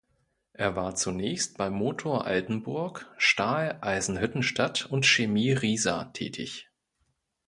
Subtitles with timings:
[0.53, 6.71] Er war zunächst bei Motor Altenburg, Stahl Eisenhüttenstadt und Chemie Riesa tätig.